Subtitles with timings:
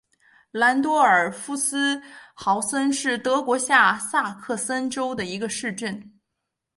[0.49, 2.01] 兰多尔夫斯
[2.33, 6.15] 豪森是德国下萨克森州的一个市镇。